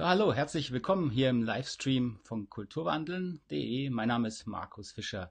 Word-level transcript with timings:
So, 0.00 0.06
hallo, 0.06 0.32
herzlich 0.32 0.72
willkommen 0.72 1.10
hier 1.10 1.28
im 1.28 1.42
Livestream 1.42 2.20
von 2.22 2.48
kulturwandeln.de. 2.48 3.90
Mein 3.90 4.08
Name 4.08 4.28
ist 4.28 4.46
Markus 4.46 4.92
Fischer. 4.92 5.30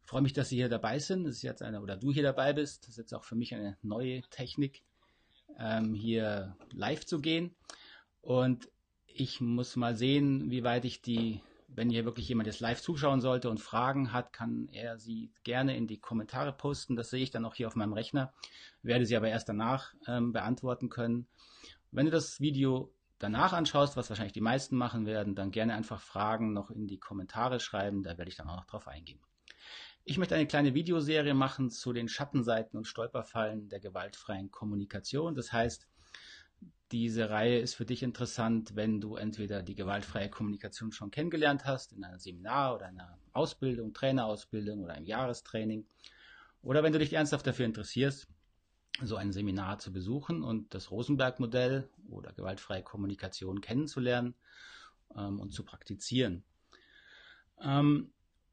Ich 0.00 0.08
freue 0.08 0.22
mich, 0.22 0.32
dass 0.32 0.48
Sie 0.48 0.56
hier 0.56 0.70
dabei 0.70 0.98
sind. 0.98 1.24
Das 1.24 1.34
ist 1.34 1.42
jetzt 1.42 1.60
eine, 1.60 1.82
oder 1.82 1.98
du 1.98 2.10
hier 2.10 2.22
dabei 2.22 2.54
bist. 2.54 2.84
Das 2.84 2.92
ist 2.92 2.96
jetzt 2.96 3.12
auch 3.12 3.24
für 3.24 3.34
mich 3.34 3.54
eine 3.54 3.76
neue 3.82 4.22
Technik, 4.30 4.84
ähm, 5.58 5.92
hier 5.92 6.56
live 6.72 7.04
zu 7.04 7.20
gehen. 7.20 7.54
Und 8.22 8.70
ich 9.04 9.42
muss 9.42 9.76
mal 9.76 9.94
sehen, 9.94 10.50
wie 10.50 10.64
weit 10.64 10.86
ich 10.86 11.02
die, 11.02 11.42
wenn 11.68 11.90
hier 11.90 12.06
wirklich 12.06 12.26
jemand 12.26 12.46
jetzt 12.46 12.60
live 12.60 12.80
zuschauen 12.80 13.20
sollte 13.20 13.50
und 13.50 13.60
Fragen 13.60 14.14
hat, 14.14 14.32
kann 14.32 14.70
er 14.72 14.96
sie 14.98 15.30
gerne 15.44 15.76
in 15.76 15.86
die 15.86 16.00
Kommentare 16.00 16.54
posten. 16.54 16.96
Das 16.96 17.10
sehe 17.10 17.22
ich 17.22 17.32
dann 17.32 17.44
auch 17.44 17.54
hier 17.54 17.66
auf 17.66 17.76
meinem 17.76 17.92
Rechner, 17.92 18.32
werde 18.80 19.04
sie 19.04 19.18
aber 19.18 19.28
erst 19.28 19.50
danach 19.50 19.92
ähm, 20.06 20.32
beantworten 20.32 20.88
können. 20.88 21.26
Wenn 21.90 22.06
du 22.06 22.12
das 22.12 22.40
Video 22.40 22.94
danach 23.20 23.52
anschaust, 23.52 23.96
was 23.96 24.10
wahrscheinlich 24.10 24.32
die 24.32 24.40
meisten 24.40 24.76
machen 24.76 25.06
werden, 25.06 25.36
dann 25.36 25.52
gerne 25.52 25.74
einfach 25.74 26.00
Fragen 26.00 26.52
noch 26.52 26.70
in 26.70 26.88
die 26.88 26.98
Kommentare 26.98 27.60
schreiben, 27.60 28.02
da 28.02 28.18
werde 28.18 28.30
ich 28.30 28.36
dann 28.36 28.48
auch 28.48 28.56
noch 28.56 28.66
drauf 28.66 28.88
eingehen. 28.88 29.20
Ich 30.04 30.18
möchte 30.18 30.34
eine 30.34 30.46
kleine 30.46 30.74
Videoserie 30.74 31.34
machen 31.34 31.70
zu 31.70 31.92
den 31.92 32.08
Schattenseiten 32.08 32.76
und 32.76 32.86
Stolperfallen 32.86 33.68
der 33.68 33.78
gewaltfreien 33.78 34.50
Kommunikation. 34.50 35.34
Das 35.34 35.52
heißt, 35.52 35.86
diese 36.90 37.30
Reihe 37.30 37.58
ist 37.58 37.74
für 37.74 37.84
dich 37.84 38.02
interessant, 38.02 38.74
wenn 38.74 39.00
du 39.00 39.14
entweder 39.14 39.62
die 39.62 39.76
gewaltfreie 39.76 40.28
Kommunikation 40.28 40.90
schon 40.90 41.10
kennengelernt 41.10 41.64
hast, 41.64 41.92
in 41.92 42.02
einem 42.02 42.18
Seminar 42.18 42.74
oder 42.74 42.86
einer 42.86 43.18
Ausbildung, 43.32 43.92
Trainerausbildung 43.92 44.82
oder 44.82 44.94
einem 44.94 45.06
Jahrestraining, 45.06 45.86
oder 46.62 46.82
wenn 46.82 46.92
du 46.92 46.98
dich 46.98 47.12
ernsthaft 47.12 47.46
dafür 47.46 47.66
interessierst, 47.66 48.28
so 49.02 49.16
ein 49.16 49.32
Seminar 49.32 49.78
zu 49.78 49.92
besuchen 49.92 50.42
und 50.42 50.74
das 50.74 50.90
Rosenberg-Modell 50.90 51.88
oder 52.08 52.32
gewaltfreie 52.32 52.82
Kommunikation 52.82 53.60
kennenzulernen 53.60 54.34
ähm, 55.16 55.40
und 55.40 55.52
zu 55.52 55.64
praktizieren. 55.64 56.44
Ähm, 57.60 58.12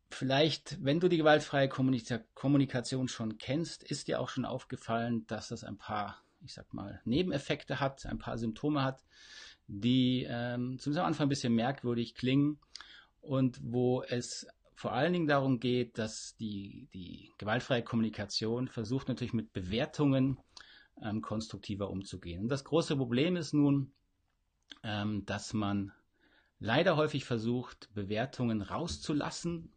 vielleicht, 0.09 0.83
wenn 0.83 0.99
du 0.99 1.07
die 1.07 1.17
gewaltfreie 1.17 1.69
Kommunika 1.69 2.19
Kommunikation 2.33 3.07
schon 3.07 3.37
kennst, 3.37 3.83
ist 3.83 4.07
dir 4.07 4.19
auch 4.19 4.29
schon 4.29 4.45
aufgefallen, 4.45 5.25
dass 5.27 5.49
das 5.49 5.63
ein 5.63 5.77
paar, 5.77 6.21
ich 6.43 6.53
sag 6.53 6.73
mal, 6.73 7.01
Nebeneffekte 7.05 7.79
hat, 7.79 8.05
ein 8.05 8.19
paar 8.19 8.37
Symptome 8.37 8.83
hat, 8.83 9.03
die 9.67 10.25
ähm, 10.29 10.79
zumindest 10.79 10.99
am 10.99 11.07
Anfang 11.07 11.25
ein 11.27 11.29
bisschen 11.29 11.53
merkwürdig 11.53 12.15
klingen 12.15 12.59
und 13.21 13.59
wo 13.61 14.03
es 14.03 14.47
vor 14.77 14.93
allen 14.93 15.11
Dingen 15.11 15.27
darum 15.27 15.59
geht, 15.59 15.97
dass 15.97 16.35
die, 16.35 16.87
die 16.93 17.31
gewaltfreie 17.39 17.81
Kommunikation 17.81 18.67
versucht 18.67 19.07
natürlich 19.07 19.33
mit 19.33 19.51
Bewertungen 19.51 20.37
ähm, 21.01 21.23
konstruktiver 21.23 21.89
umzugehen. 21.89 22.43
Und 22.43 22.49
das 22.49 22.63
große 22.63 22.95
Problem 22.95 23.35
ist 23.37 23.53
nun, 23.53 23.91
ähm, 24.83 25.25
dass 25.25 25.53
man 25.53 25.93
leider 26.59 26.95
häufig 26.95 27.25
versucht, 27.25 27.89
Bewertungen 27.95 28.61
rauszulassen. 28.61 29.73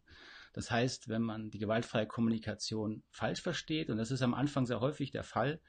Das 0.53 0.69
heißt, 0.69 1.09
wenn 1.09 1.23
man 1.23 1.49
die 1.49 1.59
gewaltfreie 1.59 2.05
Kommunikation 2.05 3.01
falsch 3.09 3.41
versteht, 3.41 3.89
und 3.89 3.97
das 3.97 4.11
ist 4.11 4.21
am 4.21 4.35
Anfang 4.35 4.67
sehr 4.67 4.81
häufig 4.81 5.09
der 5.09 5.23
Fall, 5.23 5.61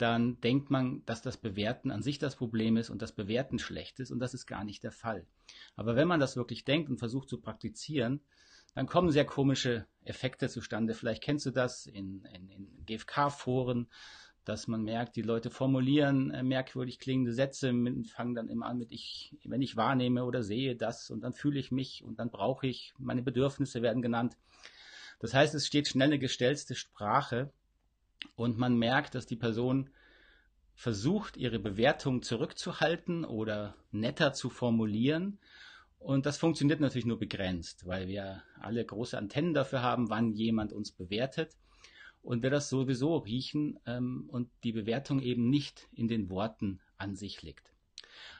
dann 0.00 0.40
denkt 0.40 0.70
man, 0.70 1.04
dass 1.04 1.20
das 1.20 1.36
Bewerten 1.36 1.90
an 1.90 2.02
sich 2.02 2.18
das 2.18 2.36
Problem 2.36 2.76
ist 2.76 2.88
und 2.88 3.02
das 3.02 3.12
Bewerten 3.12 3.58
schlecht 3.58 4.00
ist 4.00 4.10
und 4.10 4.18
das 4.18 4.32
ist 4.32 4.46
gar 4.46 4.64
nicht 4.64 4.82
der 4.82 4.92
Fall. 4.92 5.26
Aber 5.76 5.94
wenn 5.94 6.08
man 6.08 6.20
das 6.20 6.36
wirklich 6.36 6.64
denkt 6.64 6.88
und 6.88 6.98
versucht 6.98 7.28
zu 7.28 7.40
praktizieren, 7.40 8.20
dann 8.74 8.86
kommen 8.86 9.10
sehr 9.10 9.26
komische 9.26 9.86
Effekte 10.04 10.48
zustande. 10.48 10.94
Vielleicht 10.94 11.22
kennst 11.22 11.44
du 11.44 11.50
das 11.50 11.86
in, 11.86 12.24
in, 12.32 12.48
in 12.48 12.84
GFK-Foren, 12.86 13.88
dass 14.44 14.68
man 14.68 14.82
merkt, 14.82 15.16
die 15.16 15.22
Leute 15.22 15.50
formulieren 15.50 16.30
äh, 16.30 16.42
merkwürdig 16.42 16.98
klingende 16.98 17.34
Sätze, 17.34 17.74
fangen 18.14 18.34
dann 18.34 18.48
immer 18.48 18.66
an 18.66 18.78
mit 18.78 18.92
ich, 18.92 19.36
wenn 19.44 19.60
ich 19.60 19.76
wahrnehme 19.76 20.24
oder 20.24 20.42
sehe 20.42 20.76
das 20.76 21.10
und 21.10 21.20
dann 21.20 21.34
fühle 21.34 21.60
ich 21.60 21.70
mich 21.70 22.04
und 22.04 22.18
dann 22.18 22.30
brauche 22.30 22.66
ich, 22.66 22.94
meine 22.98 23.22
Bedürfnisse 23.22 23.82
werden 23.82 24.00
genannt. 24.00 24.38
Das 25.18 25.34
heißt, 25.34 25.54
es 25.54 25.66
steht 25.66 25.88
schnell 25.88 26.08
eine 26.08 26.18
gestellte 26.18 26.74
Sprache 26.74 27.52
und 28.36 28.58
man 28.58 28.76
merkt, 28.76 29.14
dass 29.14 29.26
die 29.26 29.36
Person 29.36 29.90
versucht, 30.74 31.36
ihre 31.36 31.58
Bewertung 31.58 32.22
zurückzuhalten 32.22 33.24
oder 33.24 33.76
netter 33.90 34.32
zu 34.32 34.48
formulieren. 34.48 35.38
Und 35.98 36.24
das 36.24 36.38
funktioniert 36.38 36.80
natürlich 36.80 37.04
nur 37.04 37.18
begrenzt, 37.18 37.86
weil 37.86 38.08
wir 38.08 38.42
alle 38.58 38.84
große 38.84 39.18
Antennen 39.18 39.52
dafür 39.52 39.82
haben, 39.82 40.08
wann 40.08 40.32
jemand 40.32 40.72
uns 40.72 40.90
bewertet. 40.90 41.56
Und 42.22 42.42
wir 42.42 42.50
das 42.50 42.70
sowieso 42.70 43.18
riechen 43.18 43.78
ähm, 43.86 44.24
und 44.28 44.48
die 44.64 44.72
Bewertung 44.72 45.20
eben 45.20 45.48
nicht 45.50 45.88
in 45.92 46.08
den 46.08 46.30
Worten 46.30 46.80
an 46.96 47.14
sich 47.14 47.42
liegt. 47.42 47.72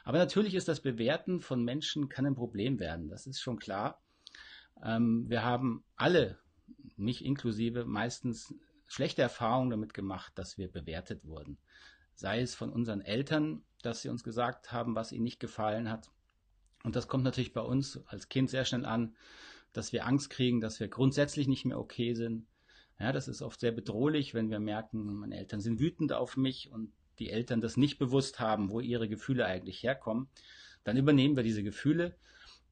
Aber 0.03 0.17
natürlich 0.17 0.55
ist 0.55 0.67
das 0.67 0.81
Bewerten 0.81 1.41
von 1.41 1.63
Menschen 1.63 2.09
kann 2.09 2.25
ein 2.25 2.35
Problem 2.35 2.79
werden. 2.79 3.09
Das 3.09 3.27
ist 3.27 3.39
schon 3.39 3.59
klar. 3.59 4.01
Ähm, 4.83 5.29
wir 5.29 5.43
haben 5.43 5.83
alle, 5.95 6.39
mich 6.95 7.23
inklusive, 7.23 7.85
meistens 7.85 8.53
schlechte 8.91 9.21
Erfahrungen 9.21 9.69
damit 9.69 9.93
gemacht, 9.93 10.33
dass 10.35 10.57
wir 10.57 10.69
bewertet 10.69 11.25
wurden. 11.25 11.57
Sei 12.13 12.41
es 12.41 12.55
von 12.55 12.71
unseren 12.71 13.01
Eltern, 13.01 13.63
dass 13.81 14.01
sie 14.01 14.09
uns 14.09 14.23
gesagt 14.23 14.71
haben, 14.71 14.95
was 14.95 15.11
ihnen 15.13 15.23
nicht 15.23 15.39
gefallen 15.39 15.89
hat. 15.89 16.11
Und 16.83 16.95
das 16.95 17.07
kommt 17.07 17.23
natürlich 17.23 17.53
bei 17.53 17.61
uns 17.61 18.05
als 18.07 18.27
Kind 18.27 18.49
sehr 18.49 18.65
schnell 18.65 18.85
an, 18.85 19.15
dass 19.71 19.93
wir 19.93 20.05
Angst 20.05 20.29
kriegen, 20.29 20.59
dass 20.59 20.79
wir 20.79 20.89
grundsätzlich 20.89 21.47
nicht 21.47 21.63
mehr 21.63 21.79
okay 21.79 22.13
sind. 22.13 22.45
Ja, 22.99 23.13
das 23.13 23.29
ist 23.29 23.41
oft 23.41 23.61
sehr 23.61 23.71
bedrohlich, 23.71 24.33
wenn 24.33 24.49
wir 24.49 24.59
merken, 24.59 25.05
meine 25.15 25.37
Eltern 25.37 25.61
sind 25.61 25.79
wütend 25.79 26.11
auf 26.11 26.35
mich 26.35 26.69
und 26.71 26.91
die 27.17 27.29
Eltern 27.29 27.61
das 27.61 27.77
nicht 27.77 27.97
bewusst 27.97 28.39
haben, 28.39 28.69
wo 28.69 28.81
ihre 28.81 29.07
Gefühle 29.07 29.45
eigentlich 29.45 29.83
herkommen. 29.83 30.27
Dann 30.83 30.97
übernehmen 30.97 31.37
wir 31.37 31.43
diese 31.43 31.63
Gefühle. 31.63 32.17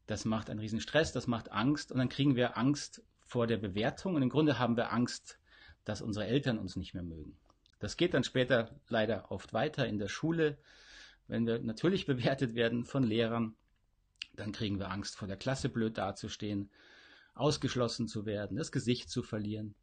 Das 0.05 0.25
macht 0.25 0.49
einen 0.49 0.59
riesen 0.59 0.81
Stress, 0.81 1.13
das 1.13 1.27
macht 1.27 1.51
Angst 1.51 1.91
und 1.91 1.97
dann 1.99 2.09
kriegen 2.09 2.35
wir 2.35 2.57
Angst 2.57 3.03
vor 3.25 3.47
der 3.47 3.57
Bewertung 3.57 4.15
und 4.15 4.21
im 4.21 4.29
Grunde 4.29 4.59
haben 4.59 4.75
wir 4.75 4.91
Angst 4.91 5.38
dass 5.89 6.03
unsere 6.03 6.27
Eltern 6.27 6.59
uns 6.59 6.75
nicht 6.75 6.93
mehr 6.93 7.03
mögen. 7.03 7.35
Das 7.79 7.97
geht 7.97 8.13
dann 8.13 8.23
später 8.23 8.69
leider 8.89 9.31
oft 9.31 9.53
weiter 9.53 9.87
in 9.87 9.97
der 9.97 10.07
Schule. 10.07 10.57
Wenn 11.27 11.47
wir 11.47 11.59
natürlich 11.59 12.05
bewertet 12.13 12.53
werden 12.53 12.85
von 12.85 13.03
Lehrern, 13.03 13.55
dann 14.35 14.51
kriegen 14.51 14.77
wir 14.77 14.91
Angst 14.91 15.17
vor 15.17 15.27
der 15.27 15.37
Klasse 15.37 15.67
blöd 15.67 15.97
dazustehen, 15.97 16.69
ausgeschlossen 17.33 18.07
zu 18.07 18.27
werden, 18.27 18.57
das 18.57 18.71
Gesicht 18.71 19.09
zu 19.09 19.23
verlieren. 19.23 19.73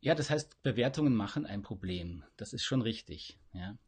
Ja, 0.00 0.16
das 0.16 0.30
heißt, 0.30 0.62
Bewertungen 0.62 1.14
machen 1.14 1.46
ein 1.46 1.62
Problem. 1.62 2.24
Das 2.36 2.52
ist 2.52 2.64
schon 2.64 2.82
richtig. 2.82 3.38
Ja. 3.52 3.78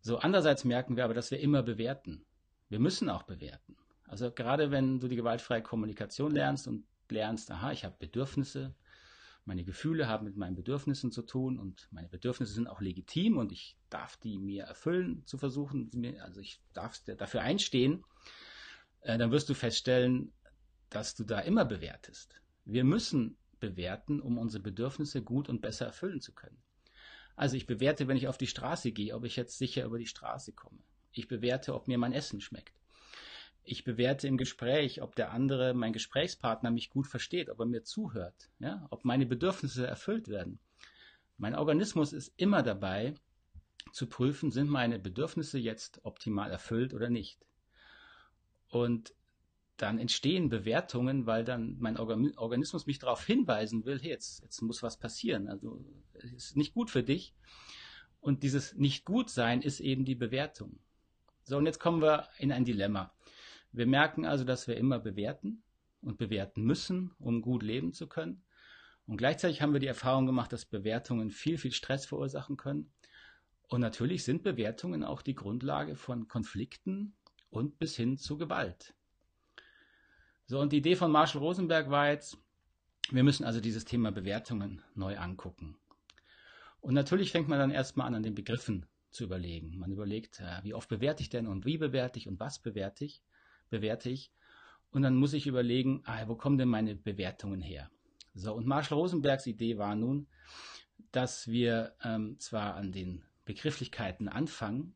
So, 0.00 0.18
andererseits 0.18 0.64
merken 0.64 0.96
wir 0.96 1.04
aber, 1.04 1.14
dass 1.14 1.30
wir 1.30 1.38
immer 1.38 1.62
bewerten. 1.62 2.24
Wir 2.68 2.80
müssen 2.80 3.08
auch 3.08 3.22
bewerten. 3.22 3.76
Also 4.06 4.32
gerade 4.32 4.72
wenn 4.72 4.98
du 4.98 5.06
die 5.06 5.16
gewaltfreie 5.16 5.62
Kommunikation 5.62 6.32
lernst 6.32 6.66
und 6.66 6.84
lernst, 7.10 7.50
aha, 7.50 7.70
ich 7.70 7.84
habe 7.84 7.94
Bedürfnisse, 7.98 8.74
meine 9.44 9.64
Gefühle 9.64 10.08
haben 10.08 10.24
mit 10.24 10.36
meinen 10.36 10.54
Bedürfnissen 10.54 11.10
zu 11.10 11.22
tun 11.22 11.58
und 11.58 11.88
meine 11.90 12.08
Bedürfnisse 12.08 12.52
sind 12.52 12.68
auch 12.68 12.80
legitim 12.80 13.38
und 13.38 13.50
ich 13.52 13.76
darf 13.90 14.16
die 14.16 14.38
mir 14.38 14.64
erfüllen 14.64 15.26
zu 15.26 15.36
versuchen, 15.36 15.90
also 16.20 16.40
ich 16.40 16.60
darf 16.72 16.98
dafür 17.04 17.42
einstehen, 17.42 18.04
äh, 19.00 19.18
dann 19.18 19.32
wirst 19.32 19.48
du 19.48 19.54
feststellen, 19.54 20.32
dass 20.90 21.14
du 21.14 21.24
da 21.24 21.40
immer 21.40 21.64
bewertest. 21.64 22.40
Wir 22.64 22.84
müssen 22.84 23.36
bewerten, 23.58 24.20
um 24.20 24.38
unsere 24.38 24.62
Bedürfnisse 24.62 25.22
gut 25.22 25.48
und 25.48 25.60
besser 25.60 25.86
erfüllen 25.86 26.20
zu 26.20 26.32
können. 26.32 26.62
Also 27.34 27.56
ich 27.56 27.66
bewerte, 27.66 28.08
wenn 28.08 28.16
ich 28.16 28.28
auf 28.28 28.38
die 28.38 28.46
Straße 28.46 28.92
gehe, 28.92 29.14
ob 29.14 29.24
ich 29.24 29.36
jetzt 29.36 29.58
sicher 29.58 29.84
über 29.84 29.98
die 29.98 30.06
Straße 30.06 30.52
komme. 30.52 30.78
Ich 31.12 31.28
bewerte, 31.28 31.74
ob 31.74 31.88
mir 31.88 31.98
mein 31.98 32.12
Essen 32.12 32.40
schmeckt. 32.40 32.81
Ich 33.64 33.84
bewerte 33.84 34.26
im 34.26 34.36
Gespräch, 34.36 35.02
ob 35.02 35.14
der 35.14 35.30
andere, 35.30 35.72
mein 35.74 35.92
Gesprächspartner, 35.92 36.70
mich 36.70 36.90
gut 36.90 37.06
versteht, 37.06 37.48
ob 37.48 37.60
er 37.60 37.66
mir 37.66 37.84
zuhört, 37.84 38.50
ja, 38.58 38.86
ob 38.90 39.04
meine 39.04 39.26
Bedürfnisse 39.26 39.86
erfüllt 39.86 40.28
werden. 40.28 40.58
Mein 41.38 41.54
Organismus 41.54 42.12
ist 42.12 42.32
immer 42.36 42.62
dabei, 42.62 43.14
zu 43.92 44.06
prüfen, 44.06 44.50
sind 44.50 44.68
meine 44.68 44.98
Bedürfnisse 44.98 45.58
jetzt 45.58 46.00
optimal 46.04 46.50
erfüllt 46.50 46.94
oder 46.94 47.10
nicht. 47.10 47.44
Und 48.68 49.14
dann 49.76 49.98
entstehen 49.98 50.48
Bewertungen, 50.48 51.26
weil 51.26 51.44
dann 51.44 51.76
mein 51.78 51.96
Organismus 51.96 52.86
mich 52.86 52.98
darauf 52.98 53.24
hinweisen 53.24 53.84
will, 53.84 54.00
hey, 54.00 54.10
jetzt, 54.10 54.42
jetzt 54.42 54.60
muss 54.62 54.82
was 54.82 54.96
passieren. 54.96 55.48
Also 55.48 55.84
es 56.14 56.32
ist 56.32 56.56
nicht 56.56 56.74
gut 56.74 56.90
für 56.90 57.02
dich. 57.02 57.34
Und 58.20 58.44
dieses 58.44 58.74
Nicht-Gut-Sein 58.74 59.62
ist 59.62 59.80
eben 59.80 60.04
die 60.04 60.14
Bewertung. 60.14 60.78
So, 61.42 61.56
und 61.56 61.66
jetzt 61.66 61.80
kommen 61.80 62.00
wir 62.00 62.28
in 62.38 62.52
ein 62.52 62.64
Dilemma. 62.64 63.12
Wir 63.72 63.86
merken 63.86 64.26
also, 64.26 64.44
dass 64.44 64.68
wir 64.68 64.76
immer 64.76 64.98
bewerten 64.98 65.62
und 66.02 66.18
bewerten 66.18 66.62
müssen, 66.62 67.12
um 67.18 67.42
gut 67.42 67.62
leben 67.62 67.92
zu 67.92 68.06
können. 68.06 68.44
Und 69.06 69.16
gleichzeitig 69.16 69.62
haben 69.62 69.72
wir 69.72 69.80
die 69.80 69.86
Erfahrung 69.86 70.26
gemacht, 70.26 70.52
dass 70.52 70.64
Bewertungen 70.64 71.30
viel, 71.30 71.58
viel 71.58 71.72
Stress 71.72 72.06
verursachen 72.06 72.56
können. 72.56 72.92
Und 73.68 73.80
natürlich 73.80 74.24
sind 74.24 74.42
Bewertungen 74.42 75.02
auch 75.02 75.22
die 75.22 75.34
Grundlage 75.34 75.96
von 75.96 76.28
Konflikten 76.28 77.14
und 77.50 77.78
bis 77.78 77.96
hin 77.96 78.18
zu 78.18 78.36
Gewalt. 78.36 78.94
So, 80.46 80.60
und 80.60 80.72
die 80.72 80.78
Idee 80.78 80.96
von 80.96 81.10
Marshall 81.10 81.40
Rosenberg 81.40 81.88
war 81.90 82.10
jetzt, 82.10 82.36
wir 83.10 83.22
müssen 83.24 83.44
also 83.44 83.60
dieses 83.60 83.84
Thema 83.84 84.12
Bewertungen 84.12 84.82
neu 84.94 85.18
angucken. 85.18 85.76
Und 86.80 86.94
natürlich 86.94 87.32
fängt 87.32 87.48
man 87.48 87.58
dann 87.58 87.70
erstmal 87.70 88.08
an, 88.08 88.16
an 88.16 88.22
den 88.22 88.34
Begriffen 88.34 88.86
zu 89.10 89.24
überlegen. 89.24 89.78
Man 89.78 89.92
überlegt, 89.92 90.40
äh, 90.40 90.62
wie 90.62 90.74
oft 90.74 90.88
bewerte 90.88 91.22
ich 91.22 91.30
denn 91.30 91.46
und 91.46 91.64
wie 91.64 91.78
bewerte 91.78 92.18
ich 92.18 92.28
und 92.28 92.40
was 92.40 92.58
bewerte 92.58 93.04
ich, 93.04 93.22
bewerte 93.72 94.10
ich. 94.10 94.30
Und 94.90 95.02
dann 95.02 95.16
muss 95.16 95.32
ich 95.32 95.46
überlegen, 95.46 96.02
ah, 96.04 96.28
wo 96.28 96.36
kommen 96.36 96.58
denn 96.58 96.68
meine 96.68 96.94
Bewertungen 96.94 97.62
her? 97.62 97.90
So, 98.34 98.54
und 98.54 98.66
Marshall 98.66 98.98
Rosenbergs 98.98 99.46
Idee 99.46 99.78
war 99.78 99.96
nun, 99.96 100.28
dass 101.10 101.48
wir 101.48 101.94
ähm, 102.04 102.38
zwar 102.38 102.76
an 102.76 102.92
den 102.92 103.24
Begrifflichkeiten 103.46 104.28
anfangen, 104.28 104.94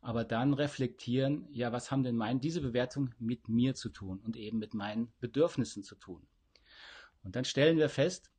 aber 0.00 0.24
dann 0.24 0.52
reflektieren, 0.52 1.46
ja, 1.52 1.70
was 1.70 1.92
haben 1.92 2.02
denn 2.02 2.16
mein, 2.16 2.40
diese 2.40 2.60
Bewertungen 2.60 3.14
mit 3.20 3.48
mir 3.48 3.74
zu 3.74 3.88
tun 3.88 4.20
und 4.24 4.36
eben 4.36 4.58
mit 4.58 4.74
meinen 4.74 5.12
Bedürfnissen 5.20 5.84
zu 5.84 5.94
tun. 5.94 6.26
Und 7.22 7.36
dann 7.36 7.44
stellen 7.44 7.78
wir 7.78 7.88
fest, 7.88 8.32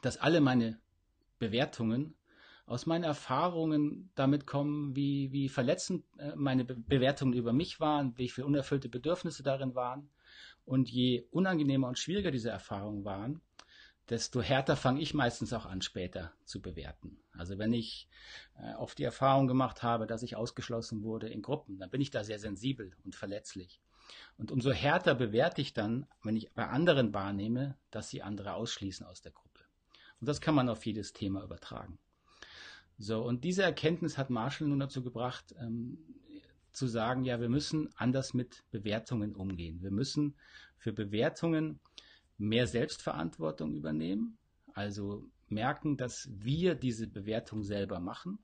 dass 0.00 0.16
alle 0.16 0.40
meine 0.40 0.80
Bewertungen 1.38 2.14
aus 2.68 2.84
meinen 2.84 3.04
Erfahrungen 3.04 4.10
damit 4.14 4.46
kommen, 4.46 4.94
wie, 4.94 5.32
wie 5.32 5.48
verletzend 5.48 6.04
äh, 6.18 6.32
meine 6.36 6.64
Bewertungen 6.64 7.32
über 7.32 7.52
mich 7.52 7.80
waren, 7.80 8.16
wie 8.18 8.28
viele 8.28 8.46
unerfüllte 8.46 8.90
Bedürfnisse 8.90 9.42
darin 9.42 9.74
waren. 9.74 10.10
Und 10.66 10.90
je 10.90 11.26
unangenehmer 11.30 11.88
und 11.88 11.98
schwieriger 11.98 12.30
diese 12.30 12.50
Erfahrungen 12.50 13.04
waren, 13.06 13.40
desto 14.10 14.42
härter 14.42 14.76
fange 14.76 15.00
ich 15.00 15.14
meistens 15.14 15.54
auch 15.54 15.64
an, 15.64 15.80
später 15.80 16.32
zu 16.44 16.60
bewerten. 16.60 17.18
Also 17.32 17.56
wenn 17.56 17.72
ich 17.72 18.06
äh, 18.58 18.74
oft 18.74 18.98
die 18.98 19.04
Erfahrung 19.04 19.46
gemacht 19.46 19.82
habe, 19.82 20.06
dass 20.06 20.22
ich 20.22 20.36
ausgeschlossen 20.36 21.02
wurde 21.02 21.28
in 21.28 21.40
Gruppen, 21.40 21.78
dann 21.78 21.88
bin 21.88 22.02
ich 22.02 22.10
da 22.10 22.22
sehr 22.22 22.38
sensibel 22.38 22.92
und 23.02 23.14
verletzlich. 23.14 23.80
Und 24.36 24.52
umso 24.52 24.72
härter 24.72 25.14
bewerte 25.14 25.62
ich 25.62 25.72
dann, 25.72 26.06
wenn 26.22 26.36
ich 26.36 26.52
bei 26.52 26.66
anderen 26.66 27.14
wahrnehme, 27.14 27.78
dass 27.90 28.10
sie 28.10 28.22
andere 28.22 28.54
ausschließen 28.54 29.06
aus 29.06 29.22
der 29.22 29.32
Gruppe. 29.32 29.60
Und 30.20 30.28
das 30.28 30.42
kann 30.42 30.54
man 30.54 30.68
auf 30.68 30.84
jedes 30.84 31.14
Thema 31.14 31.42
übertragen. 31.42 31.98
So, 32.98 33.22
und 33.22 33.44
diese 33.44 33.62
Erkenntnis 33.62 34.18
hat 34.18 34.28
Marshall 34.28 34.68
nun 34.68 34.80
dazu 34.80 35.02
gebracht, 35.02 35.54
ähm, 35.60 35.98
zu 36.72 36.86
sagen, 36.86 37.24
ja, 37.24 37.40
wir 37.40 37.48
müssen 37.48 37.88
anders 37.96 38.34
mit 38.34 38.64
Bewertungen 38.70 39.34
umgehen. 39.34 39.82
Wir 39.82 39.90
müssen 39.90 40.34
für 40.76 40.92
Bewertungen 40.92 41.80
mehr 42.38 42.66
Selbstverantwortung 42.66 43.74
übernehmen, 43.74 44.38
also 44.74 45.28
merken, 45.48 45.96
dass 45.96 46.28
wir 46.32 46.74
diese 46.74 47.06
Bewertung 47.06 47.62
selber 47.62 48.00
machen 48.00 48.38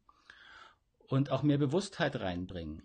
und 1.09 1.31
auch 1.31 1.43
mehr 1.43 1.59
Bewusstheit 1.59 2.17
reinbringen. 2.17 2.83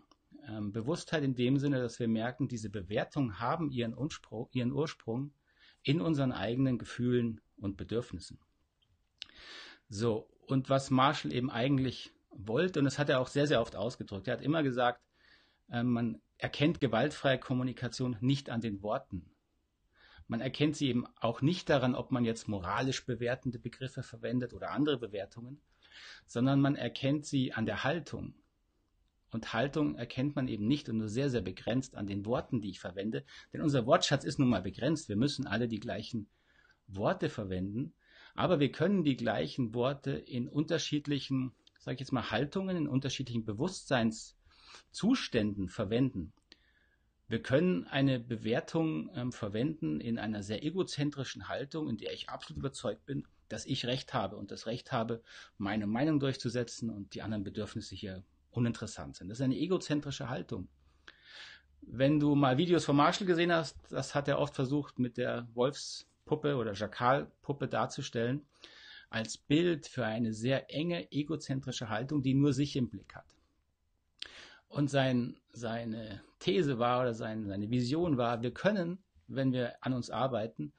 Ähm, 0.48 0.72
Bewusstheit 0.72 1.24
in 1.24 1.36
dem 1.36 1.57
Sinne, 1.57 1.81
dass 1.81 2.00
wir 2.00 2.07
merken, 2.07 2.48
diese 2.48 2.69
Bewertungen 2.69 3.39
haben 3.39 3.72
ihren, 3.72 3.95
ihren 4.51 4.72
Ursprung 4.72 5.33
in 5.83 6.01
unseren 6.01 6.31
eigenen 6.31 6.77
Gefühlen 6.77 7.42
und 7.57 7.77
Bedürfnissen. 7.77 8.39
So, 9.88 10.27
und 10.50 10.69
was 10.69 10.90
Marshall 10.90 11.34
eben 11.34 11.51
eigentlich 11.51 12.12
wollte, 12.31 12.80
und 12.80 12.86
das 12.86 13.00
hat 13.00 13.10
er 13.10 13.19
auch 13.19 13.28
sehr, 13.28 13.48
sehr 13.48 13.62
oft 13.62 13.75
ausgedrückt, 13.75 14.28
er 14.28 14.34
hat 14.34 14.42
immer 14.42 14.63
gesagt, 14.63 15.01
äh, 15.69 15.84
man 15.84 16.22
erkennt 16.38 16.80
gewaltfreie 16.80 17.38
Kommunikation 17.38 18.18
nicht 18.22 18.50
an 18.50 18.62
den 18.62 18.81
Worten, 18.81 19.30
man 20.28 20.42
erkennt 20.42 20.75
sie 20.75 20.88
eben 20.88 21.06
auch 21.19 21.42
nicht 21.42 21.69
daran, 21.69 21.96
ob 21.96 22.12
man 22.12 22.24
jetzt 22.24 22.48
moralisch 22.48 23.04
bewertende 23.06 23.57
Begriffe 23.57 24.04
verwendet 24.04 24.54
oder 24.54 24.69
andere 24.69 24.98
Bewertungen, 24.98 25.60
sondern 26.28 26.62
man 26.62 26.75
erkennt 26.75 27.25
sie 27.25 27.51
an 27.54 27.66
der 27.66 27.84
Haltung. 27.84 28.36
Und 29.31 29.54
Haltung 29.54 29.96
erkennt 29.96 30.36
man 30.36 30.48
eben 30.48 30.68
nicht 30.68 30.88
und 30.88 30.98
nur 30.98 31.10
sehr, 31.10 31.31
sehr 31.31 31.42
begrenzt 31.42 31.96
an 31.96 32.06
den 32.06 32.25
Worten, 32.25 32.62
die 32.62 32.69
ich 32.69 32.80
verwende. 32.80 33.24
Denn 33.54 33.62
unser 33.62 33.88
Wortschatz 33.88 34.24
ist 34.24 34.38
nun 34.38 34.50
mal 34.50 34.62
begrenzt. 34.62 35.10
Wir 35.10 35.16
müssen 35.16 35.48
alle 35.48 35.68
die 35.68 35.80
gleichen 35.80 36.30
Worte 36.88 37.30
verwenden. 37.30 37.94
Aber 38.39 38.59
wir 38.62 38.71
können 38.71 39.03
die 39.03 39.18
gleichen 39.18 39.74
Worte 39.74 40.12
in 40.12 40.47
unterschiedlichen, 40.47 41.51
sage 41.77 41.95
ich 41.95 42.00
jetzt 42.00 42.13
mal, 42.13 42.31
Haltungen, 42.31 42.77
in 42.77 42.88
unterschiedlichen 42.88 43.44
Bewusstseinszuständen 43.44 45.68
verwenden. 45.68 46.31
Wir 47.27 47.41
können 47.41 47.86
eine 47.88 48.18
Bewertung 48.18 49.12
ähm, 49.13 49.33
verwenden 49.33 50.00
in 50.00 50.18
einer 50.18 50.41
sehr 50.41 50.63
egozentrischen 50.63 51.50
Haltung, 51.50 51.89
in 51.89 51.97
der 51.97 52.13
ich 52.13 52.30
absolut 52.30 52.59
überzeugt 52.59 53.06
bin, 53.06 53.27
dass 53.50 53.65
ich 53.65 53.86
Recht 53.86 54.13
habe 54.13 54.38
und 54.38 54.51
das 54.51 54.68
Recht 54.68 54.94
habe, 54.94 55.21
meine 55.57 55.86
Meinung 55.86 56.21
durchzusetzen 56.21 56.89
und 56.89 57.15
die 57.15 57.21
anderen 57.21 57.44
Bedürfnisse 57.44 57.94
hier 57.94 58.24
uninteressant 58.51 59.18
sind. 59.18 59.27
Das 59.27 59.39
ist 59.39 59.44
eine 59.44 59.57
egozentrische 59.57 60.30
Haltung. 60.30 60.69
Wenn 61.81 62.21
du 62.21 62.36
mal 62.36 62.57
Videos 62.57 62.86
von 62.86 62.95
Marshall 62.95 63.27
gesehen 63.27 63.51
hast, 63.51 63.75
das 63.89 64.15
hat 64.15 64.30
er 64.30 64.39
oft 64.39 64.56
versucht 64.56 64.97
mit 64.97 65.18
der 65.18 65.50
Wolfspuppe 66.29 66.55
oder 66.55 66.73
Jakalpuppe 66.73 67.67
darzustellen, 67.67 68.45
als 69.09 69.37
Bild 69.37 69.87
für 69.87 70.05
eine 70.05 70.33
sehr 70.33 70.73
enge 70.73 71.11
egozentrische 71.11 71.89
Haltung, 71.89 72.21
die 72.21 72.35
nur 72.35 72.53
sich 72.53 72.75
im 72.75 72.89
Blick 72.89 73.15
hat. 73.15 73.35
Und 74.67 74.89
sein, 74.89 75.37
seine 75.51 76.21
These 76.37 76.77
war 76.77 77.01
oder 77.01 77.15
sein, 77.15 77.47
seine 77.47 77.71
Vision 77.71 78.17
war, 78.17 78.43
wir 78.43 78.53
können, 78.53 78.99
wenn 79.27 79.51
wir 79.51 79.83
an 79.83 79.93
uns 79.93 80.11
arbeiten, 80.11 80.73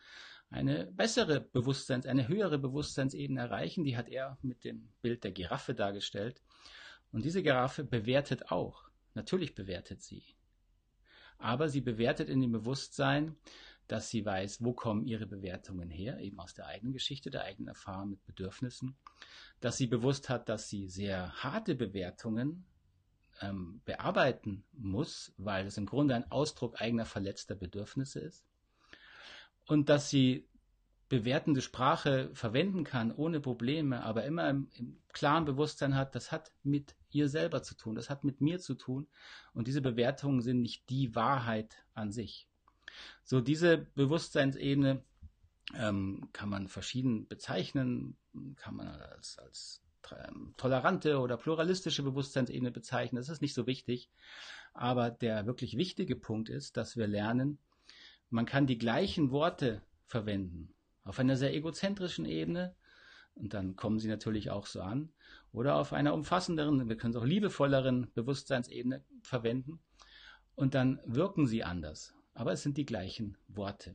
eine 0.49 0.87
bessere 0.87 1.41
Bewusstseins-, 1.41 2.07
eine 2.07 2.29
höhere 2.29 2.59
Bewusstseinsebene 2.59 3.41
erreichen. 3.41 3.85
Die 3.85 3.97
hat 3.97 4.09
er 4.09 4.39
mit 4.43 4.65
dem 4.65 4.89
Bild 5.03 5.25
der 5.25 5.33
Giraffe 5.33 5.75
dargestellt. 5.75 6.41
Und 7.13 7.25
diese 7.25 7.43
Giraffe 7.43 7.85
bewertet 7.85 8.51
auch. 8.51 8.85
Natürlich 9.15 9.55
bewertet 9.55 10.03
sie. 10.03 10.23
Aber 11.39 11.69
sie 11.69 11.81
bewertet 11.81 12.29
in 12.29 12.41
dem 12.41 12.53
Bewusstsein, 12.53 13.37
dass 13.91 14.09
sie 14.09 14.25
weiß, 14.25 14.63
wo 14.63 14.73
kommen 14.73 15.05
ihre 15.05 15.27
Bewertungen 15.27 15.91
her, 15.91 16.21
eben 16.21 16.39
aus 16.39 16.55
der 16.55 16.67
eigenen 16.67 16.93
Geschichte, 16.93 17.31
der 17.31 17.43
eigenen 17.43 17.69
Erfahrung 17.69 18.11
mit 18.11 18.25
Bedürfnissen, 18.25 18.97
dass 19.59 19.77
sie 19.79 19.89
bewusst 19.89 20.29
hat, 20.29 20.49
dass 20.49 20.69
sie 20.69 20.89
sehr 20.89 21.33
harte 21.43 21.75
Bewertungen 21.75 22.65
ähm, 23.41 23.81
bearbeiten 23.85 24.63
muss, 24.73 25.33
weil 25.39 25.67
es 25.67 25.77
im 25.77 25.87
Grunde 25.87 26.15
ein 26.15 26.31
Ausdruck 26.31 26.81
eigener 26.81 27.05
verletzter 27.05 27.57
Bedürfnisse 27.57 28.21
ist. 28.21 28.45
Und 29.67 29.89
dass 29.89 30.09
sie 30.09 30.47
bewertende 31.09 31.61
Sprache 31.61 32.31
verwenden 32.33 32.85
kann 32.85 33.11
ohne 33.11 33.41
Probleme, 33.41 34.05
aber 34.05 34.25
immer 34.25 34.49
im, 34.49 34.69
im, 34.75 35.03
klaren 35.13 35.45
Bewusstsein 35.45 35.97
hat, 35.97 36.15
das 36.15 36.31
hat 36.31 36.53
mit 36.63 36.95
ihr 37.11 37.29
selber 37.29 37.65
zu 37.65 37.75
tun, 37.75 37.97
das 37.97 38.09
hat 38.09 38.23
mit 38.23 38.41
mir 38.41 38.61
zu 38.61 38.75
tun 38.75 39.09
und 39.53 39.67
diese 39.67 39.81
Bewertungen 39.81 40.41
sind 40.43 40.63
nicht 40.63 40.89
die 40.89 41.17
Wahrheit 41.17 41.85
an 41.95 42.13
sich. 42.13 42.50
So 43.25 43.41
diese 43.41 43.79
Bewusstseinsebene 43.95 45.03
ähm, 45.75 46.29
kann 46.33 46.49
man 46.49 46.69
verschieden 46.69 47.29
bezeichnen, 47.29 48.17
kann 48.57 48.77
man 48.77 48.89
als, 48.89 49.39
als 49.39 49.83
ähm, 50.13 50.55
tolerante 50.57 51.19
oder 51.19 51.37
pluralistische 51.37 52.03
Bewusstseinsebene 52.03 52.71
bezeichnen. 52.71 53.17
Das 53.17 53.29
ist 53.29 53.43
nicht 53.43 53.55
so 53.55 53.67
wichtig. 53.67 54.11
Aber 54.73 55.11
der 55.11 55.47
wirklich 55.47 55.77
wichtige 55.77 56.17
Punkt 56.17 56.49
ist, 56.49 56.77
dass 56.77 56.97
wir 56.97 57.07
lernen, 57.07 57.59
man 58.31 58.47
kann 58.47 58.67
die 58.67 58.79
gleichen 58.79 59.31
Worte 59.31 59.83
verwenden 60.07 60.73
auf 61.05 61.19
einer 61.19 61.37
sehr 61.37 61.55
egozentrischen 61.55 62.25
Ebene. 62.25 62.75
Und 63.35 63.55
dann 63.55 63.77
kommen 63.77 63.99
sie 63.99 64.09
natürlich 64.09 64.51
auch 64.51 64.67
so 64.67 64.81
an. 64.83 65.13
Oder 65.53 65.77
auf 65.77 65.93
einer 65.93 66.15
umfassenderen, 66.15 66.89
wir 66.89 66.97
können 66.97 67.15
es 67.15 67.21
auch 67.21 67.25
liebevolleren 67.25 68.13
Bewusstseinsebene 68.15 69.03
verwenden. 69.23 69.81
Und 70.55 70.75
dann 70.75 71.01
wirken 71.05 71.47
sie 71.47 71.65
anders, 71.65 72.15
aber 72.35 72.53
es 72.53 72.63
sind 72.63 72.77
die 72.77 72.87
gleichen 72.87 73.37
Worte. 73.49 73.95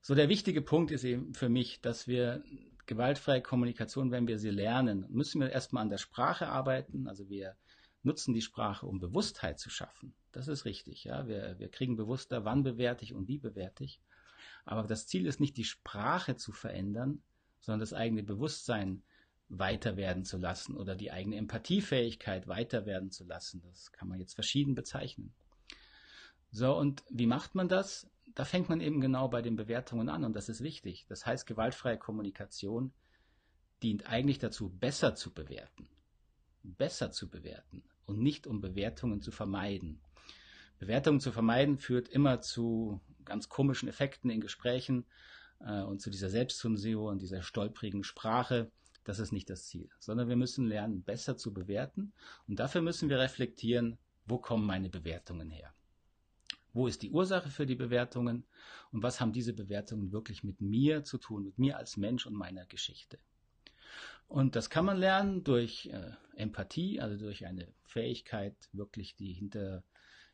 So 0.00 0.14
der 0.14 0.28
wichtige 0.28 0.60
Punkt 0.60 0.90
ist 0.90 1.04
eben 1.04 1.34
für 1.34 1.48
mich, 1.48 1.80
dass 1.80 2.06
wir 2.06 2.42
gewaltfreie 2.86 3.40
Kommunikation, 3.40 4.10
wenn 4.10 4.28
wir 4.28 4.38
sie 4.38 4.50
lernen, 4.50 5.06
müssen 5.08 5.40
wir 5.40 5.50
erstmal 5.50 5.82
an 5.82 5.90
der 5.90 5.98
Sprache 5.98 6.48
arbeiten. 6.48 7.08
Also 7.08 7.28
wir 7.28 7.56
nutzen 8.02 8.34
die 8.34 8.42
Sprache, 8.42 8.86
um 8.86 9.00
Bewusstheit 9.00 9.58
zu 9.58 9.70
schaffen. 9.70 10.14
Das 10.32 10.48
ist 10.48 10.64
richtig. 10.64 11.04
Ja? 11.04 11.26
Wir, 11.26 11.58
wir 11.58 11.70
kriegen 11.70 11.96
bewusster, 11.96 12.44
wann 12.44 12.62
bewerte 12.62 13.04
ich 13.04 13.14
und 13.14 13.28
wie 13.28 13.38
bewerte 13.38 13.84
ich. 13.84 14.00
Aber 14.66 14.82
das 14.82 15.06
Ziel 15.06 15.26
ist 15.26 15.40
nicht, 15.40 15.56
die 15.56 15.64
Sprache 15.64 16.36
zu 16.36 16.52
verändern, 16.52 17.22
sondern 17.60 17.80
das 17.80 17.94
eigene 17.94 18.22
Bewusstsein 18.22 19.02
weiter 19.48 19.96
werden 19.96 20.24
zu 20.24 20.38
lassen 20.38 20.76
oder 20.76 20.96
die 20.96 21.12
eigene 21.12 21.36
Empathiefähigkeit 21.36 22.46
weiter 22.46 22.86
werden 22.86 23.10
zu 23.10 23.24
lassen. 23.24 23.62
Das 23.62 23.92
kann 23.92 24.08
man 24.08 24.18
jetzt 24.18 24.34
verschieden 24.34 24.74
bezeichnen. 24.74 25.34
So, 26.54 26.76
und 26.76 27.02
wie 27.10 27.26
macht 27.26 27.54
man 27.54 27.68
das? 27.68 28.08
da 28.34 28.44
fängt 28.44 28.68
man 28.68 28.80
eben 28.80 29.00
genau 29.00 29.28
bei 29.28 29.42
den 29.42 29.56
Bewertungen 29.56 30.08
an 30.08 30.24
und 30.24 30.34
das 30.34 30.48
ist 30.48 30.62
wichtig. 30.62 31.06
Das 31.08 31.24
heißt, 31.24 31.46
gewaltfreie 31.46 31.98
Kommunikation 31.98 32.92
dient 33.82 34.06
eigentlich 34.06 34.38
dazu, 34.38 34.70
besser 34.70 35.14
zu 35.14 35.32
bewerten. 35.32 35.88
Besser 36.62 37.12
zu 37.12 37.28
bewerten 37.28 37.84
und 38.06 38.20
nicht 38.20 38.46
um 38.46 38.60
Bewertungen 38.60 39.20
zu 39.20 39.30
vermeiden. 39.30 40.00
Bewertungen 40.78 41.20
zu 41.20 41.30
vermeiden 41.30 41.78
führt 41.78 42.08
immer 42.08 42.40
zu 42.40 43.00
ganz 43.24 43.48
komischen 43.48 43.88
Effekten 43.88 44.30
in 44.30 44.40
Gesprächen 44.40 45.04
äh, 45.60 45.82
und 45.82 46.00
zu 46.00 46.10
dieser 46.10 46.30
Selbstzensur 46.30 47.10
und 47.10 47.22
dieser 47.22 47.42
stolprigen 47.42 48.02
Sprache. 48.02 48.70
Das 49.04 49.18
ist 49.18 49.32
nicht 49.32 49.50
das 49.50 49.66
Ziel, 49.66 49.90
sondern 50.00 50.28
wir 50.28 50.36
müssen 50.36 50.66
lernen, 50.66 51.02
besser 51.02 51.36
zu 51.36 51.52
bewerten 51.52 52.12
und 52.48 52.58
dafür 52.58 52.80
müssen 52.80 53.10
wir 53.10 53.18
reflektieren, 53.18 53.98
wo 54.26 54.38
kommen 54.38 54.66
meine 54.66 54.88
Bewertungen 54.88 55.50
her. 55.50 55.74
Wo 56.74 56.88
ist 56.88 57.02
die 57.02 57.10
Ursache 57.10 57.48
für 57.48 57.66
die 57.66 57.76
Bewertungen 57.76 58.44
und 58.90 59.02
was 59.02 59.20
haben 59.20 59.32
diese 59.32 59.54
Bewertungen 59.54 60.12
wirklich 60.12 60.42
mit 60.42 60.60
mir 60.60 61.04
zu 61.04 61.18
tun, 61.18 61.44
mit 61.44 61.56
mir 61.56 61.78
als 61.78 61.96
Mensch 61.96 62.26
und 62.26 62.34
meiner 62.34 62.66
Geschichte? 62.66 63.18
Und 64.26 64.56
das 64.56 64.70
kann 64.70 64.84
man 64.84 64.96
lernen 64.96 65.44
durch 65.44 65.86
äh, 65.86 66.10
Empathie, 66.34 67.00
also 67.00 67.16
durch 67.16 67.46
eine 67.46 67.72
Fähigkeit, 67.84 68.56
wirklich 68.72 69.14
die 69.14 69.32
hinter, 69.32 69.84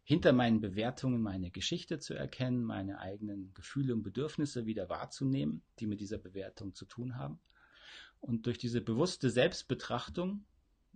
hinter 0.02 0.32
meinen 0.32 0.62
Bewertungen 0.62 1.20
meine 1.20 1.50
Geschichte 1.50 1.99
zu 1.99 2.14
erkennen, 2.14 2.64
meine 2.64 3.00
eigenen 3.00 3.52
Gefühle 3.52 3.92
und 3.92 4.02
Bedürfnisse 4.02 4.64
wieder 4.64 4.88
wahrzunehmen, 4.88 5.62
die 5.78 5.87
mit 5.87 6.00
dieser 6.00 6.18
Bewertung 6.18 6.75
zu 6.75 6.87
tun 6.87 7.16
haben. 7.16 7.38
Und 8.20 8.47
durch 8.47 8.56
diese 8.56 8.80
bewusste 8.80 9.28
Selbstbetrachtung 9.28 10.47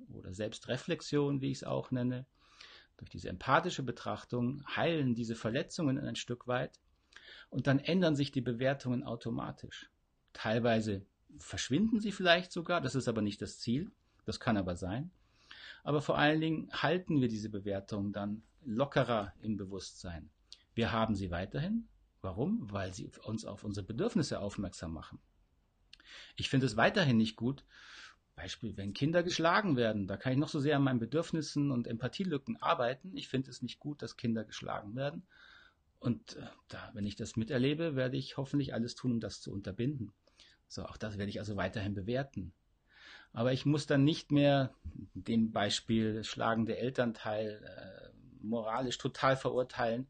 oder 0.08 0.32
Selbstreflexion, 0.32 1.42
wie 1.42 1.50
ich 1.50 1.58
es 1.58 1.64
auch 1.64 1.90
nenne, 1.90 2.26
durch 2.96 3.10
diese 3.10 3.28
empathische 3.28 3.82
Betrachtung 3.82 4.64
heilen 4.76 5.14
diese 5.14 5.34
Verletzungen 5.34 5.98
ein 5.98 6.16
Stück 6.16 6.46
weit 6.46 6.78
und 7.50 7.66
dann 7.66 7.78
ändern 7.78 8.16
sich 8.16 8.32
die 8.32 8.40
Bewertungen 8.40 9.02
automatisch. 9.02 9.90
Teilweise 10.32 11.04
verschwinden 11.38 12.00
sie 12.00 12.12
vielleicht 12.12 12.52
sogar, 12.52 12.80
das 12.80 12.94
ist 12.94 13.08
aber 13.08 13.22
nicht 13.22 13.42
das 13.42 13.58
Ziel, 13.58 13.90
das 14.24 14.40
kann 14.40 14.56
aber 14.56 14.76
sein. 14.76 15.10
Aber 15.82 16.00
vor 16.00 16.18
allen 16.18 16.40
Dingen 16.40 16.70
halten 16.72 17.20
wir 17.20 17.28
diese 17.28 17.50
Bewertungen 17.50 18.12
dann 18.12 18.42
lockerer 18.64 19.34
im 19.42 19.56
Bewusstsein. 19.56 20.30
Wir 20.74 20.92
haben 20.92 21.14
sie 21.14 21.30
weiterhin. 21.30 21.88
Warum? 22.22 22.70
Weil 22.72 22.94
sie 22.94 23.10
uns 23.24 23.44
auf 23.44 23.64
unsere 23.64 23.86
Bedürfnisse 23.86 24.40
aufmerksam 24.40 24.92
machen. 24.92 25.18
Ich 26.36 26.48
finde 26.48 26.66
es 26.66 26.76
weiterhin 26.76 27.18
nicht 27.18 27.36
gut, 27.36 27.64
Beispiel, 28.36 28.76
wenn 28.76 28.92
Kinder 28.92 29.22
geschlagen 29.22 29.76
werden, 29.76 30.06
da 30.06 30.16
kann 30.16 30.32
ich 30.32 30.38
noch 30.38 30.48
so 30.48 30.60
sehr 30.60 30.76
an 30.76 30.82
meinen 30.82 30.98
Bedürfnissen 30.98 31.70
und 31.70 31.86
Empathielücken 31.86 32.60
arbeiten. 32.60 33.16
Ich 33.16 33.28
finde 33.28 33.50
es 33.50 33.62
nicht 33.62 33.78
gut, 33.78 34.02
dass 34.02 34.16
Kinder 34.16 34.44
geschlagen 34.44 34.96
werden. 34.96 35.26
Und 36.00 36.36
äh, 36.36 36.46
da, 36.68 36.90
wenn 36.94 37.06
ich 37.06 37.16
das 37.16 37.36
miterlebe, 37.36 37.96
werde 37.96 38.16
ich 38.16 38.36
hoffentlich 38.36 38.74
alles 38.74 38.94
tun, 38.94 39.12
um 39.12 39.20
das 39.20 39.40
zu 39.40 39.52
unterbinden. 39.52 40.12
So, 40.68 40.84
auch 40.84 40.96
das 40.96 41.18
werde 41.18 41.30
ich 41.30 41.38
also 41.38 41.56
weiterhin 41.56 41.94
bewerten. 41.94 42.52
Aber 43.32 43.52
ich 43.52 43.66
muss 43.66 43.86
dann 43.86 44.04
nicht 44.04 44.32
mehr 44.32 44.74
dem 45.14 45.50
Beispiel 45.50 46.22
schlagende 46.24 46.76
Elternteil 46.76 47.62
äh, 47.64 48.44
moralisch 48.44 48.98
total 48.98 49.36
verurteilen 49.36 50.06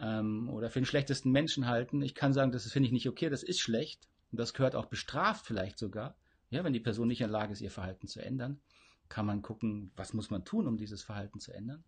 ähm, 0.00 0.48
oder 0.48 0.70
für 0.70 0.80
den 0.80 0.86
schlechtesten 0.86 1.30
Menschen 1.30 1.66
halten. 1.66 2.02
Ich 2.02 2.14
kann 2.14 2.32
sagen, 2.32 2.52
das 2.52 2.70
finde 2.70 2.86
ich 2.86 2.92
nicht 2.92 3.08
okay, 3.08 3.28
das 3.28 3.42
ist 3.42 3.60
schlecht 3.60 4.08
und 4.30 4.38
das 4.38 4.54
gehört 4.54 4.76
auch 4.76 4.86
bestraft 4.86 5.46
vielleicht 5.46 5.78
sogar. 5.78 6.16
Ja, 6.50 6.64
wenn 6.64 6.72
die 6.72 6.80
Person 6.80 7.08
nicht 7.08 7.20
in 7.20 7.28
der 7.28 7.38
Lage 7.38 7.52
ist, 7.52 7.60
ihr 7.60 7.70
Verhalten 7.70 8.06
zu 8.06 8.20
ändern, 8.20 8.60
kann 9.08 9.26
man 9.26 9.42
gucken, 9.42 9.90
was 9.96 10.12
muss 10.12 10.30
man 10.30 10.44
tun, 10.44 10.66
um 10.66 10.76
dieses 10.76 11.02
Verhalten 11.02 11.40
zu 11.40 11.52
ändern. 11.52 11.84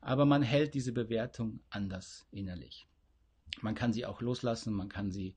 Aber 0.00 0.24
man 0.24 0.42
hält 0.42 0.74
diese 0.74 0.92
Bewertung 0.92 1.60
anders 1.70 2.26
innerlich. 2.30 2.86
Man 3.60 3.74
kann 3.74 3.92
sie 3.92 4.06
auch 4.06 4.20
loslassen, 4.20 4.74
man 4.74 4.88
kann 4.88 5.10
sie 5.10 5.36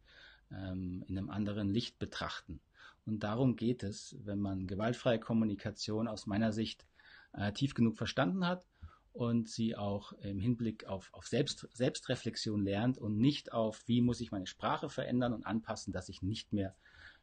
ähm, 0.52 1.04
in 1.08 1.18
einem 1.18 1.30
anderen 1.30 1.70
Licht 1.70 2.00
betrachten. 2.00 2.62
Und 3.06 3.24
darum 3.24 3.56
geht 3.56 3.84
es, 3.84 4.18
wenn 4.24 4.40
man 4.40 4.68
gewaltfreie 4.68 5.20
Kommunikation 5.20 6.08
aus 6.08 6.26
meiner 6.26 6.52
Sicht 6.52 6.86
äh, 7.34 7.52
tief 7.54 7.74
genug 7.74 7.98
verstanden 7.98 8.46
hat 8.46 8.66
und 9.14 9.50
sie 9.50 9.76
auch 9.76 10.14
im 10.14 10.40
Hinblick 10.40 10.86
auf, 10.86 11.10
auf 11.14 11.28
Selbst, 11.28 11.68
Selbstreflexion 11.74 12.64
lernt 12.64 12.98
und 12.98 13.18
nicht 13.18 13.54
auf, 13.54 13.82
wie 13.88 14.02
muss 14.02 14.22
ich 14.22 14.32
meine 14.32 14.48
Sprache 14.48 14.90
verändern 14.90 15.34
und 15.34 15.46
anpassen, 15.46 15.94
dass 15.94 16.10
ich 16.10 16.22
nicht 16.22 16.54
mehr 16.54 16.76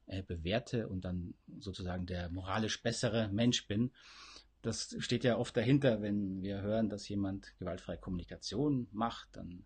äh, 0.07 0.23
bewerte 0.23 0.89
und 0.89 1.05
dann 1.05 1.35
sozusagen 1.59 2.07
der 2.07 2.31
moralisch 2.31 2.83
bessere 2.83 3.29
Mensch 3.29 3.67
bin. 3.67 3.93
Das 4.63 4.97
steht 4.99 5.25
ja 5.25 5.37
oft 5.37 5.57
dahinter, 5.57 6.01
wenn 6.01 6.43
wir 6.43 6.63
hören, 6.63 6.89
dass 6.89 7.09
jemand 7.09 7.55
gewaltfreie 7.59 7.99
Kommunikation 7.99 8.89
macht, 8.93 9.29
dann 9.33 9.65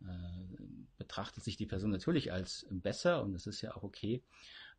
äh, 0.00 0.62
betrachtet 0.98 1.44
sich 1.44 1.56
die 1.56 1.66
Person 1.66 1.90
natürlich 1.90 2.32
als 2.32 2.66
besser 2.70 3.22
und 3.22 3.32
das 3.32 3.46
ist 3.46 3.60
ja 3.62 3.74
auch 3.76 3.82
okay. 3.82 4.22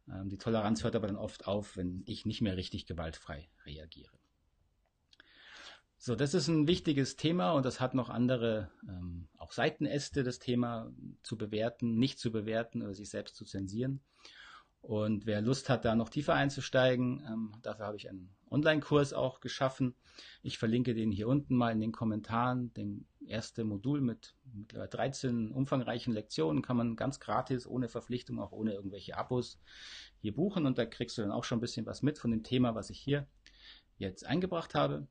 Ähm, 0.10 0.30
die 0.30 0.38
Toleranz 0.38 0.84
hört 0.84 0.96
aber 0.96 1.08
dann 1.08 1.16
oft 1.16 1.48
auf, 1.48 1.78
wenn 1.78 2.04
ich 2.06 2.25
nicht 2.25 2.42
mehr 2.42 2.58
richtig 2.58 2.86
gewaltfrei 2.86 3.50
reagiere. 3.66 4.18
So, 5.98 6.16
das 6.16 6.34
ist 6.34 6.48
ein 6.48 6.68
wichtiges 6.68 7.16
Thema 7.16 7.54
und 7.54 7.66
das 7.66 7.80
hat 7.80 7.96
noch 7.96 8.10
andere 8.10 8.70
ähm, 8.88 9.28
auch 9.38 9.52
Seitenäste, 9.52 10.24
das 10.24 10.40
Thema 10.40 10.94
zu 11.24 11.38
bewerten, 11.38 11.98
nicht 11.98 12.20
zu 12.20 12.32
bewerten 12.32 12.84
oder 12.84 12.94
sich 12.94 13.10
selbst 13.10 13.36
zu 13.36 13.46
zensieren. 13.46 14.02
Und 14.86 15.25
wer 15.25 15.42
Lust 15.42 15.68
hat, 15.70 15.84
da 15.84 15.96
noch 15.96 16.10
tiefer 16.10 16.36
einzusteigen, 16.36 17.25
ähm, 17.27 17.51
dafür 17.63 17.88
habe 17.88 17.98
ich 17.98 18.08
einen 18.08 18.30
Online-Kurs 18.51 19.13
auch 19.13 19.39
geschaffen. 19.39 19.96
Ich 20.44 20.60
verlinke 20.60 20.94
den 20.94 21.12
hier 21.12 21.27
unten 21.27 21.56
mal 21.56 21.72
in 21.72 21.80
den 21.80 21.92
Kommentaren. 21.92 22.72
Den 22.75 23.08
erste 23.25 23.63
Modul 23.63 24.00
mit 24.00 24.36
mittlerweile 24.54 24.89
13 24.89 25.51
umfangreichen 25.51 26.13
Lektionen 26.13 26.62
kann 26.62 26.77
man 26.77 26.96
ganz 26.96 27.20
gratis, 27.20 27.65
ohne 27.65 27.89
Verpflichtung, 27.89 28.39
auch 28.39 28.51
ohne 28.51 28.74
irgendwelche 28.74 29.18
Abos 29.18 29.60
hier 30.20 30.36
buchen. 30.36 30.68
Und 30.68 30.77
da 30.77 30.86
kriegst 30.86 31.18
du 31.18 31.24
dann 31.24 31.32
auch 31.32 31.46
schon 31.46 31.58
ein 31.58 31.62
bisschen 31.62 31.88
was 31.88 32.04
mit 32.04 32.20
von 32.20 32.30
dem 32.30 32.44
Thema, 32.44 32.75
was 32.75 32.92
ich 32.92 33.00
hier 33.00 33.27
jetzt 33.98 34.24
eingebracht 34.24 34.75
habe. 34.75 35.08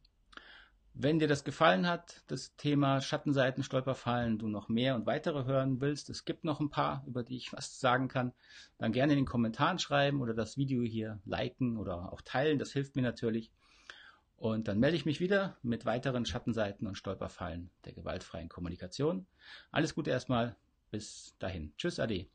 Wenn 0.96 1.18
dir 1.18 1.26
das 1.26 1.42
gefallen 1.42 1.88
hat, 1.88 2.22
das 2.28 2.54
Thema 2.54 3.00
Schattenseiten, 3.00 3.64
Stolperfallen, 3.64 4.38
du 4.38 4.46
noch 4.46 4.68
mehr 4.68 4.94
und 4.94 5.06
weitere 5.06 5.44
hören 5.44 5.80
willst, 5.80 6.08
es 6.08 6.24
gibt 6.24 6.44
noch 6.44 6.60
ein 6.60 6.70
paar, 6.70 7.02
über 7.08 7.24
die 7.24 7.36
ich 7.36 7.52
was 7.52 7.80
sagen 7.80 8.06
kann, 8.06 8.32
dann 8.78 8.92
gerne 8.92 9.14
in 9.14 9.18
den 9.18 9.26
Kommentaren 9.26 9.80
schreiben 9.80 10.22
oder 10.22 10.34
das 10.34 10.56
Video 10.56 10.82
hier 10.84 11.18
liken 11.24 11.78
oder 11.78 12.12
auch 12.12 12.20
teilen, 12.20 12.60
das 12.60 12.72
hilft 12.72 12.94
mir 12.94 13.02
natürlich. 13.02 13.50
Und 14.36 14.68
dann 14.68 14.78
melde 14.78 14.96
ich 14.96 15.04
mich 15.04 15.18
wieder 15.18 15.56
mit 15.62 15.84
weiteren 15.84 16.26
Schattenseiten 16.26 16.86
und 16.86 16.96
Stolperfallen 16.96 17.70
der 17.84 17.92
gewaltfreien 17.92 18.48
Kommunikation. 18.48 19.26
Alles 19.72 19.96
Gute 19.96 20.10
erstmal, 20.10 20.54
bis 20.92 21.34
dahin. 21.40 21.72
Tschüss, 21.76 21.98
Ade. 21.98 22.28